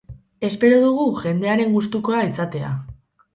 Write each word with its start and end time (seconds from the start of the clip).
Espero 0.49 0.79
dugu 0.85 1.03
jendearen 1.19 1.75
gustukoa 1.77 2.23
izatea! 2.31 2.73